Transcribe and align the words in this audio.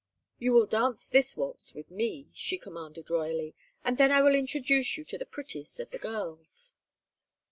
"You 0.39 0.53
will 0.53 0.65
dance 0.65 1.05
this 1.07 1.37
waltz 1.37 1.75
with 1.75 1.91
me," 1.91 2.31
she 2.33 2.57
commanded, 2.57 3.11
royally; 3.11 3.53
"and 3.85 3.99
then 3.99 4.11
I 4.11 4.23
will 4.23 4.33
introduce 4.33 4.97
you 4.97 5.05
to 5.05 5.17
the 5.19 5.27
prettiest 5.27 5.79
of 5.79 5.91
the 5.91 5.99
girls." 5.99 6.73